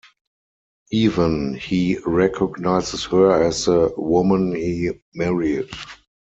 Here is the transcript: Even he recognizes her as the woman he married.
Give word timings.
Even 0.91 1.53
he 1.53 1.99
recognizes 2.07 3.05
her 3.05 3.39
as 3.43 3.65
the 3.65 3.93
woman 3.97 4.55
he 4.55 4.89
married. 5.13 5.69